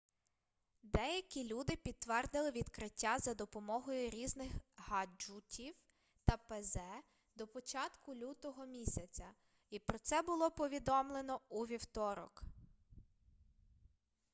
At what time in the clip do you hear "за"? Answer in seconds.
3.19-3.33